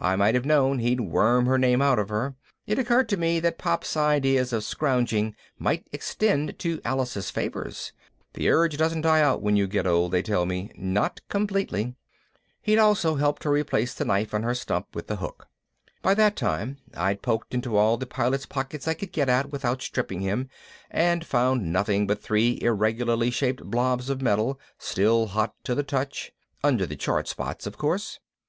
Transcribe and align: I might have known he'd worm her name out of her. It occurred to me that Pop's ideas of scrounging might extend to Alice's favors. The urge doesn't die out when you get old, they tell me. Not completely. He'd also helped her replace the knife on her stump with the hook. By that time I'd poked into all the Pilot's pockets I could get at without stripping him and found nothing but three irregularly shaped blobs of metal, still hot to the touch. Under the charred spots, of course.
I 0.00 0.16
might 0.16 0.34
have 0.34 0.44
known 0.44 0.80
he'd 0.80 1.00
worm 1.00 1.46
her 1.46 1.58
name 1.58 1.80
out 1.80 2.00
of 2.00 2.08
her. 2.08 2.34
It 2.66 2.76
occurred 2.76 3.08
to 3.10 3.16
me 3.16 3.38
that 3.38 3.56
Pop's 3.56 3.96
ideas 3.96 4.52
of 4.52 4.64
scrounging 4.64 5.36
might 5.60 5.86
extend 5.92 6.58
to 6.58 6.80
Alice's 6.84 7.30
favors. 7.30 7.92
The 8.32 8.50
urge 8.50 8.76
doesn't 8.76 9.02
die 9.02 9.20
out 9.20 9.42
when 9.42 9.54
you 9.54 9.68
get 9.68 9.86
old, 9.86 10.10
they 10.10 10.22
tell 10.24 10.44
me. 10.44 10.72
Not 10.74 11.20
completely. 11.28 11.94
He'd 12.62 12.80
also 12.80 13.14
helped 13.14 13.44
her 13.44 13.50
replace 13.52 13.94
the 13.94 14.04
knife 14.04 14.34
on 14.34 14.42
her 14.42 14.56
stump 14.56 14.88
with 14.92 15.06
the 15.06 15.18
hook. 15.18 15.46
By 16.02 16.14
that 16.14 16.34
time 16.34 16.78
I'd 16.96 17.22
poked 17.22 17.54
into 17.54 17.76
all 17.76 17.96
the 17.96 18.06
Pilot's 18.06 18.46
pockets 18.46 18.88
I 18.88 18.94
could 18.94 19.12
get 19.12 19.28
at 19.28 19.52
without 19.52 19.82
stripping 19.82 20.18
him 20.22 20.48
and 20.90 21.24
found 21.24 21.72
nothing 21.72 22.08
but 22.08 22.20
three 22.20 22.58
irregularly 22.60 23.30
shaped 23.30 23.62
blobs 23.62 24.10
of 24.10 24.20
metal, 24.20 24.58
still 24.80 25.28
hot 25.28 25.54
to 25.62 25.76
the 25.76 25.84
touch. 25.84 26.32
Under 26.64 26.86
the 26.86 26.96
charred 26.96 27.28
spots, 27.28 27.68
of 27.68 27.78
course. 27.78 28.18